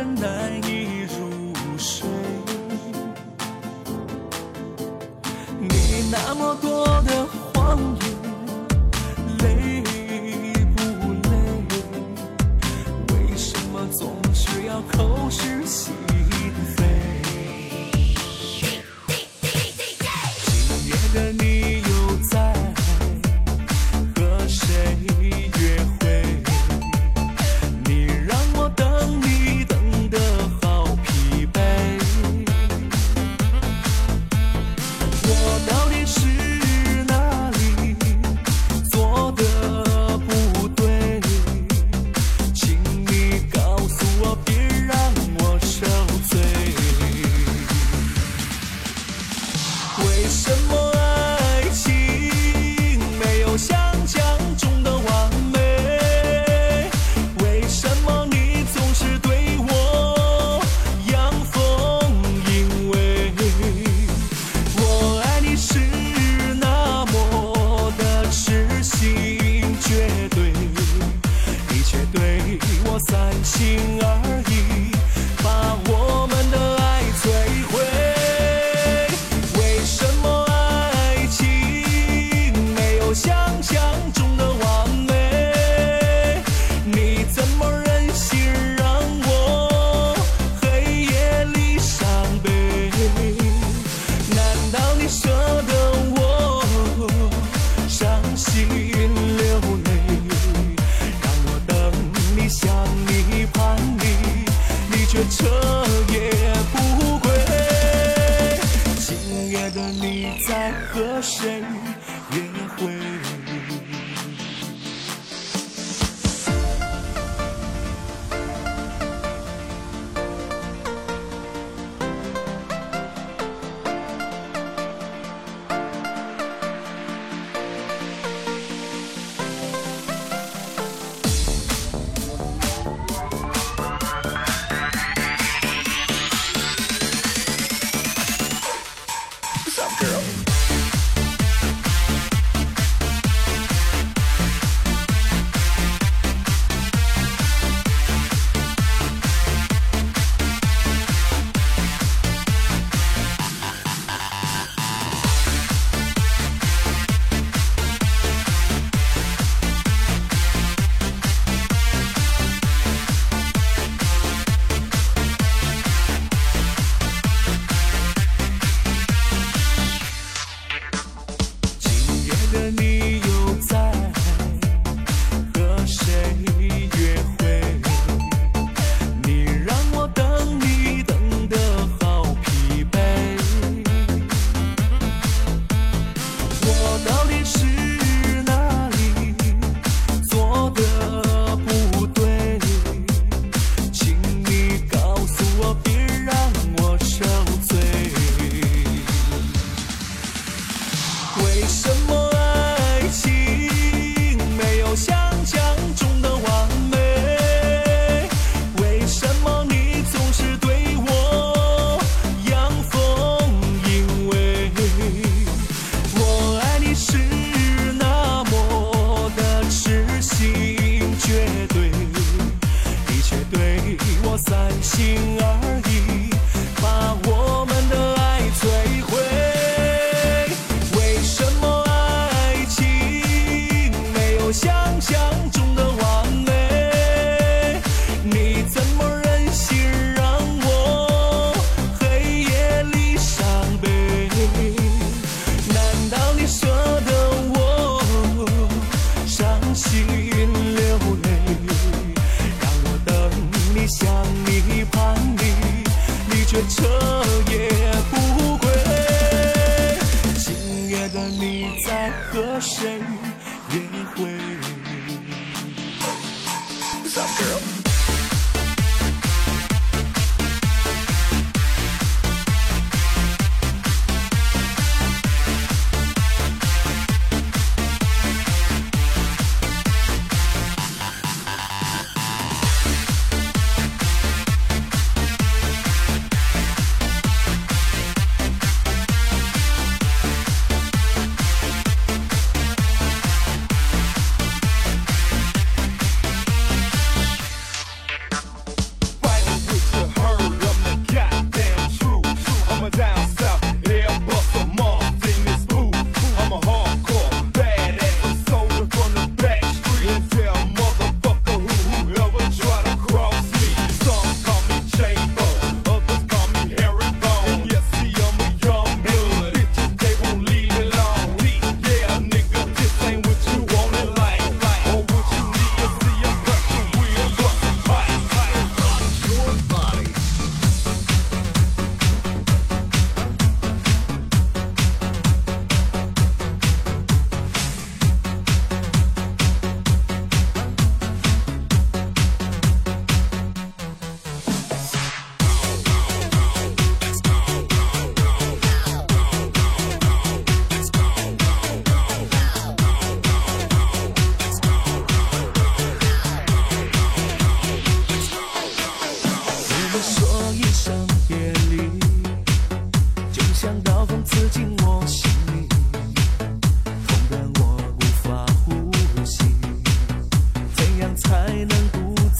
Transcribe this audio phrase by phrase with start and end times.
[0.00, 0.69] 人难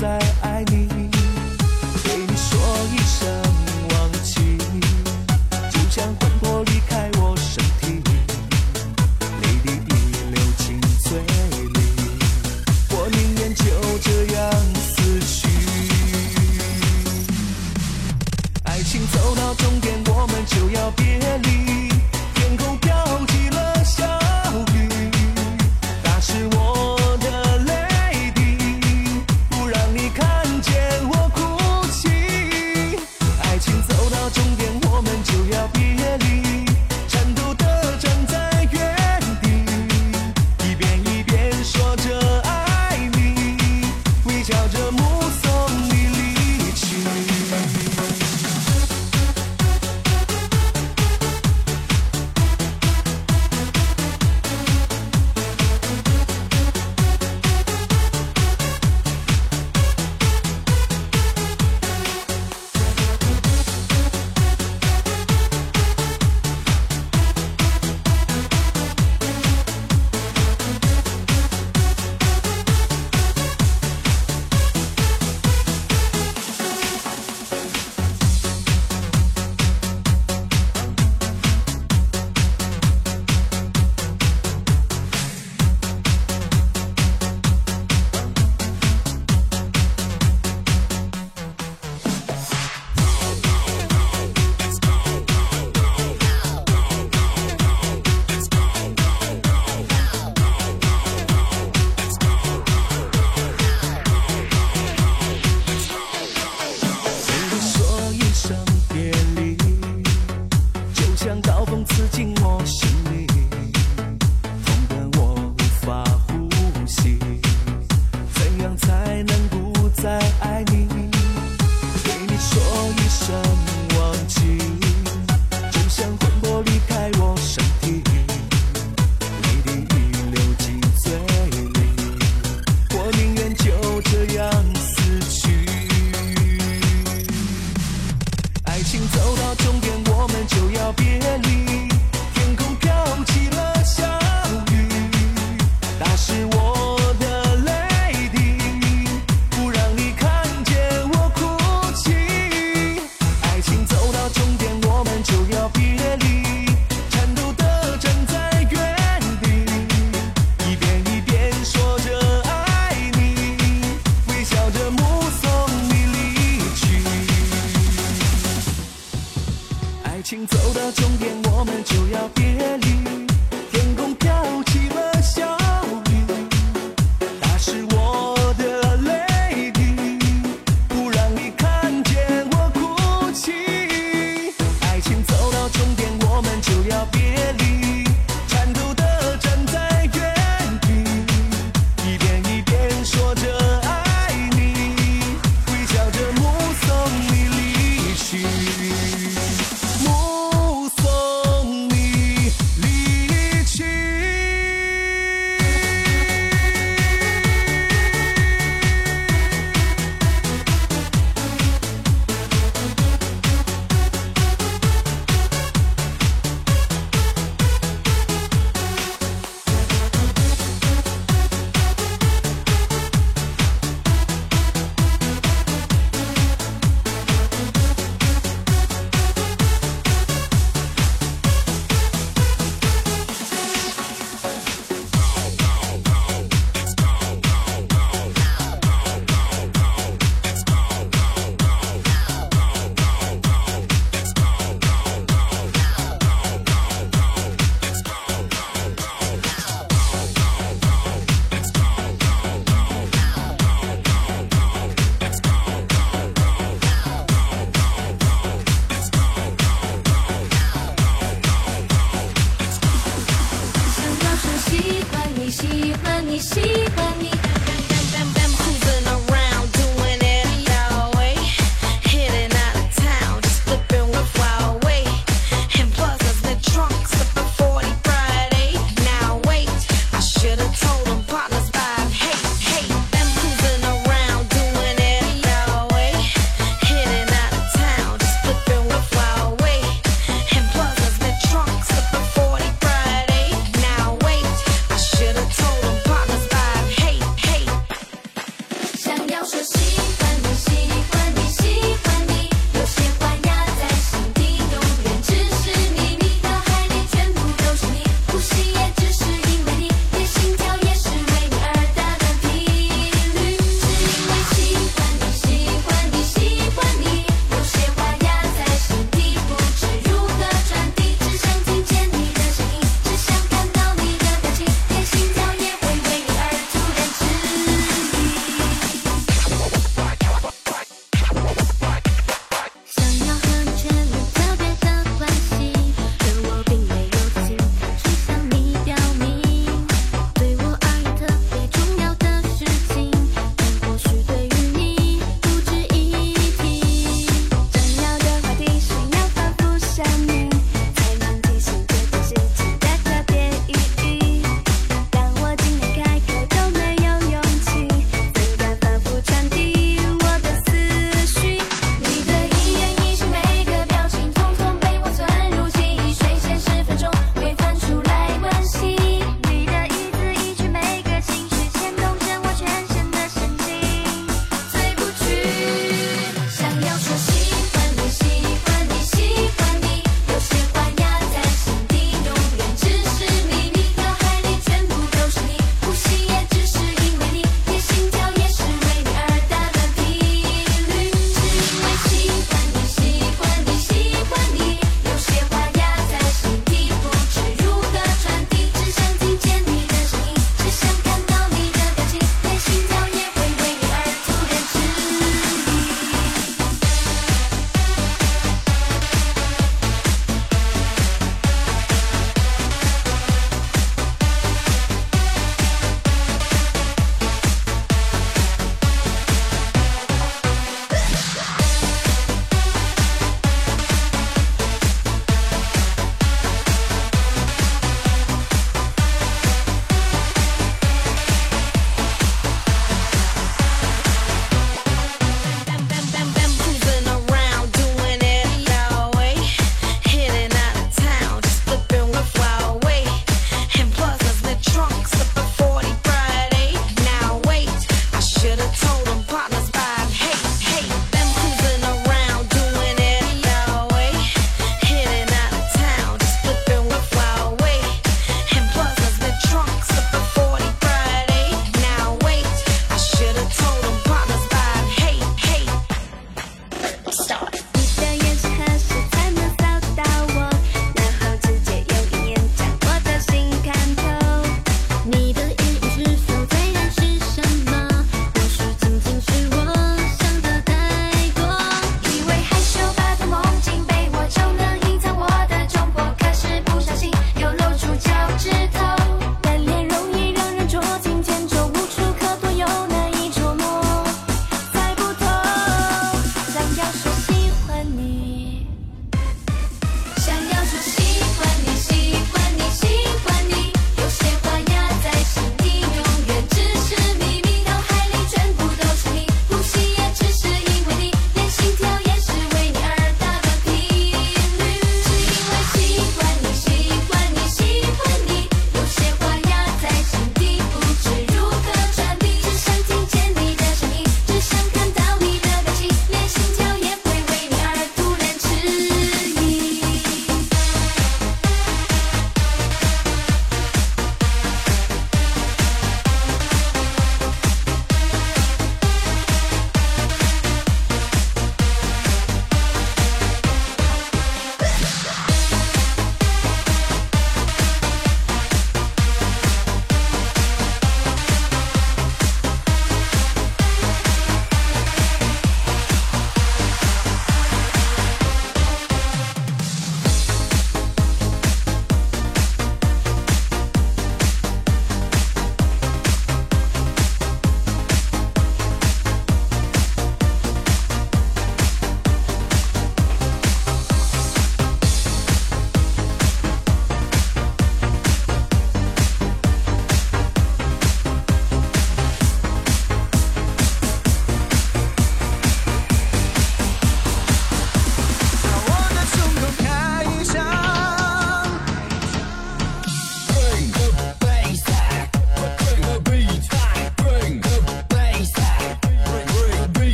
[0.00, 0.47] 在爱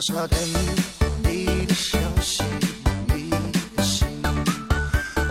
[0.00, 0.38] 傻傻等
[1.24, 2.42] 你的消息，
[3.08, 3.28] 你
[3.76, 4.08] 的心，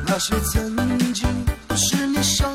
[0.06, 1.28] 那些曾经
[1.68, 2.49] 都是你。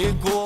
[0.00, 0.39] 你过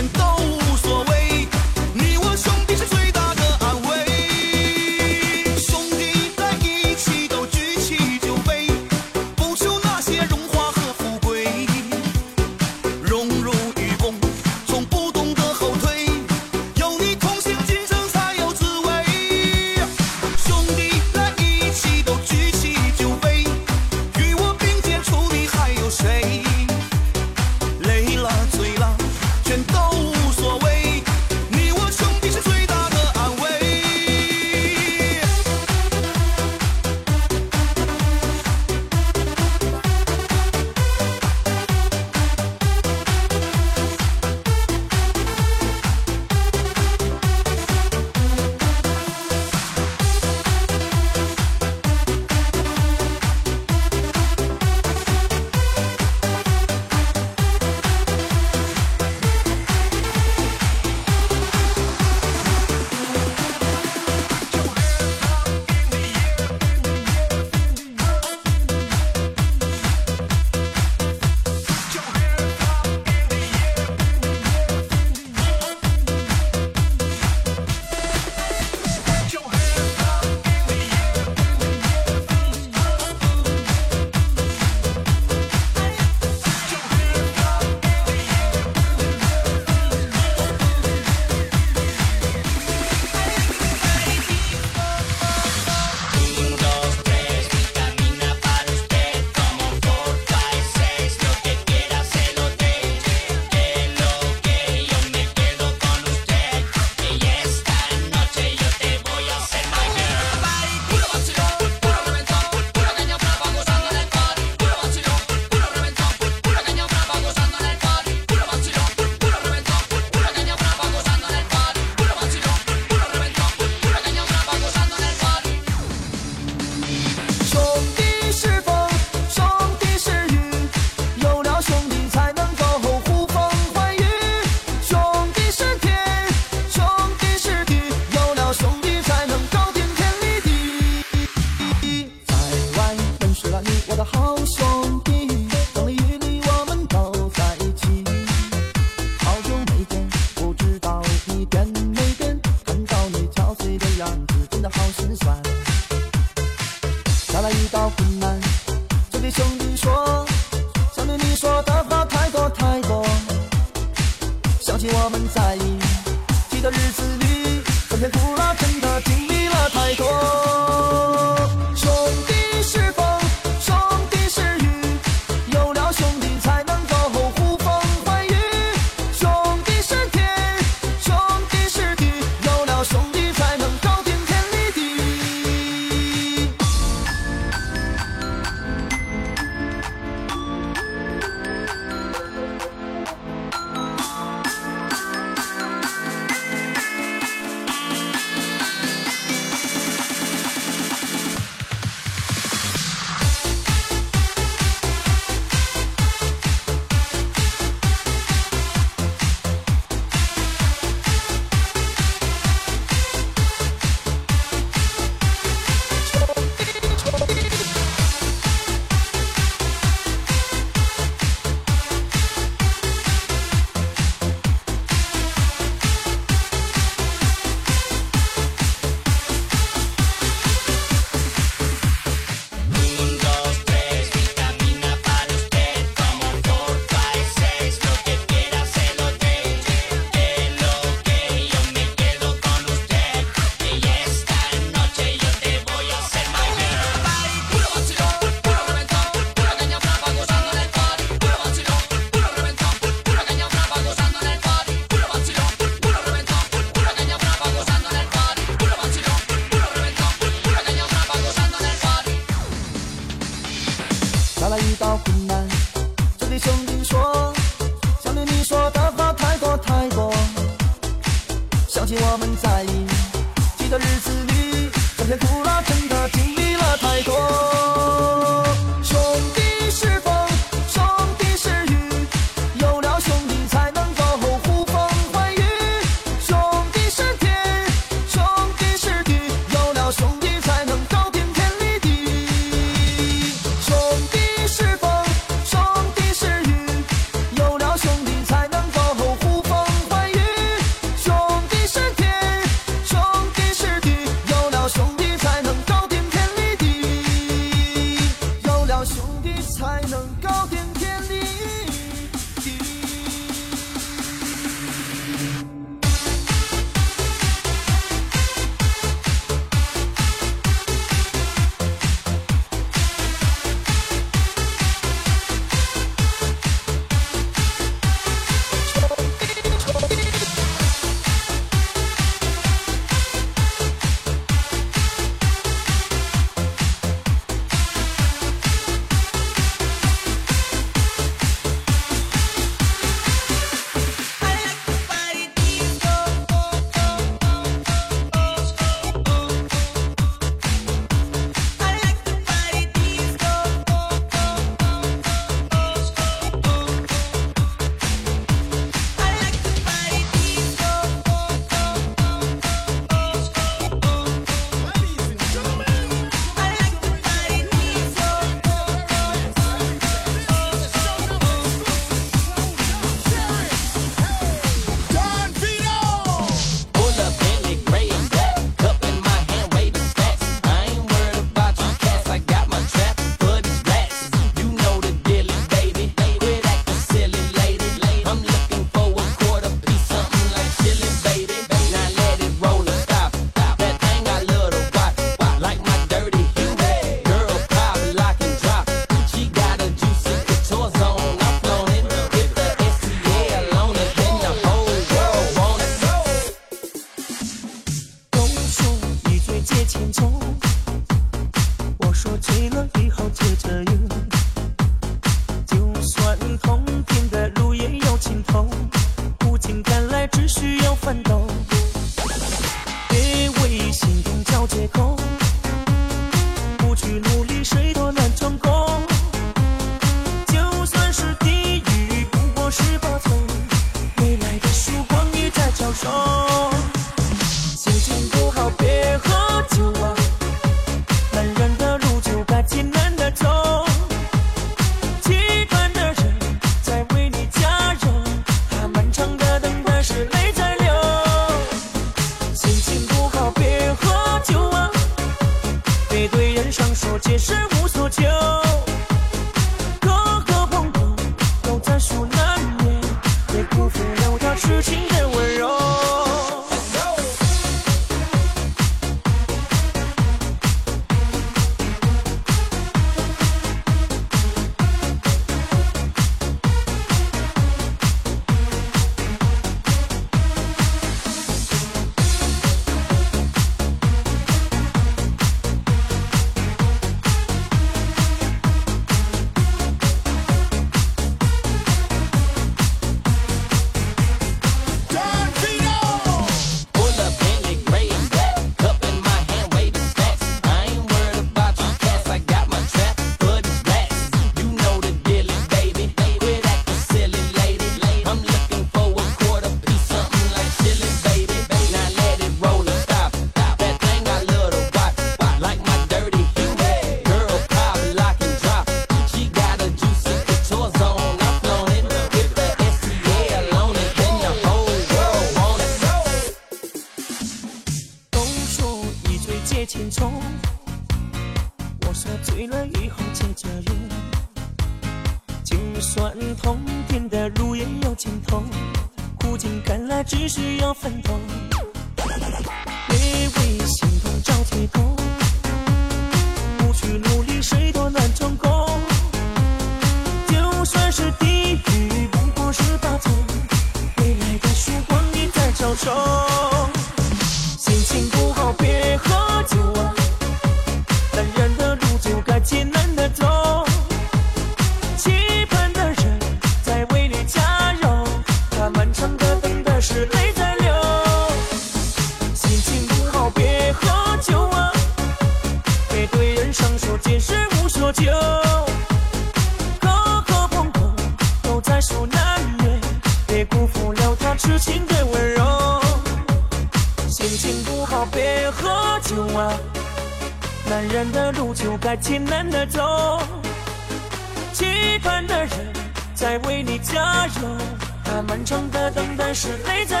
[599.41, 600.00] 是泪在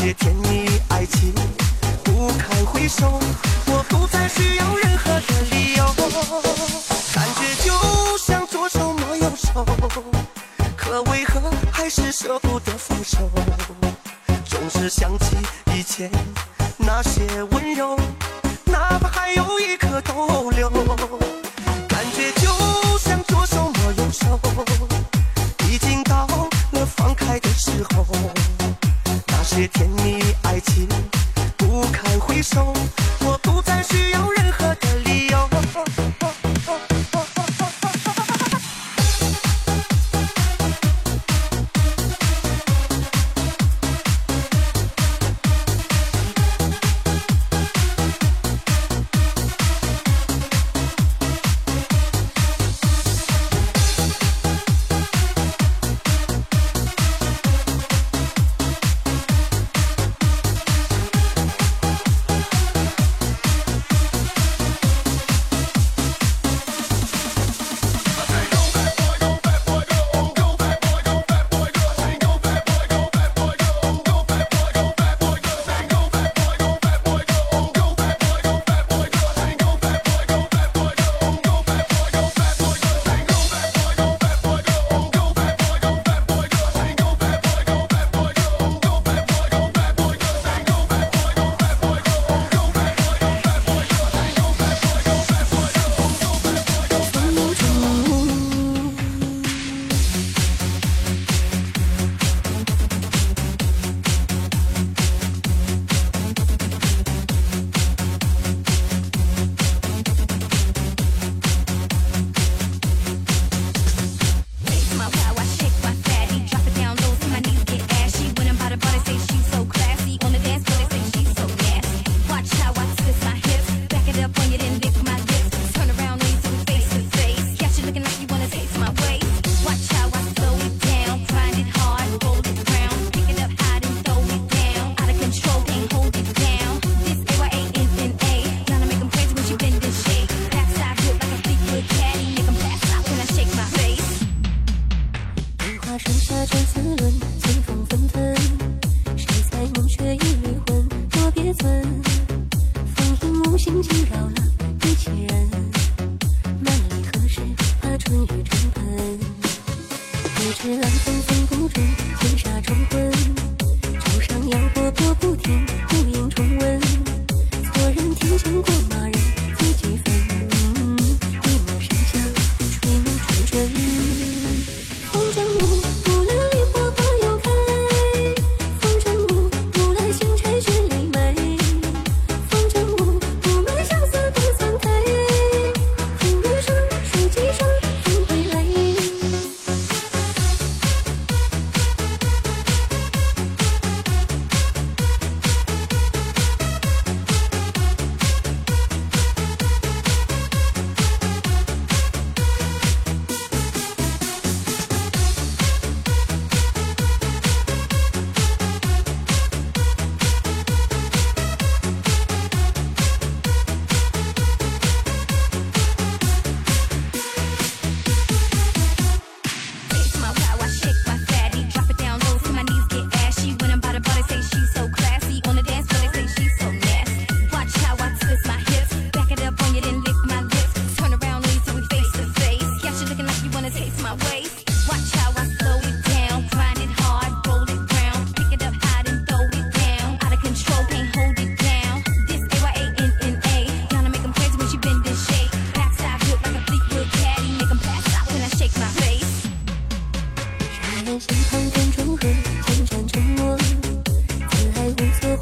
[0.00, 1.30] 些甜蜜爱情
[2.02, 3.20] 不堪回首
[3.66, 5.84] 我不再需要任何的理由。
[7.12, 9.62] 感觉就像左手摸右手
[10.74, 13.30] 可为何还是舍不得放手？
[14.46, 15.36] 总是想起
[15.74, 16.10] 以前。
[32.54, 32.99] soul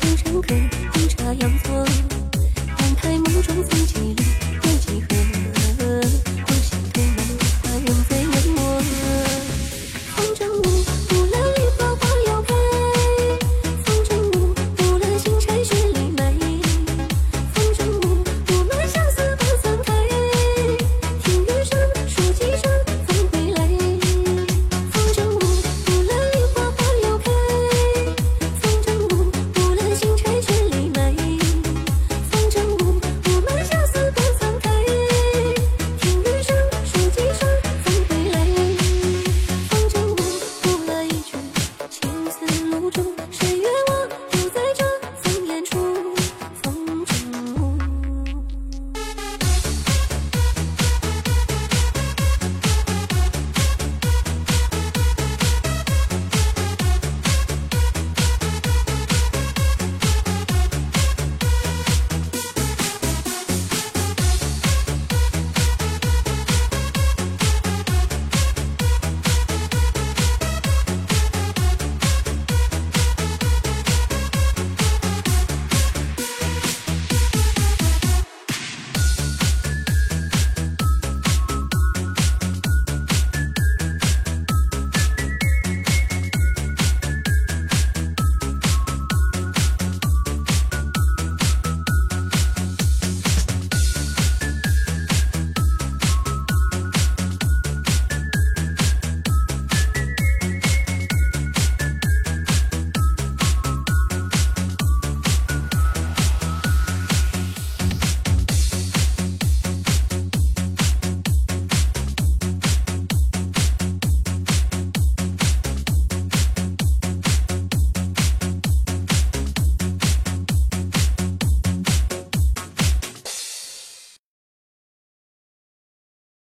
[0.01, 0.68] 红尘客。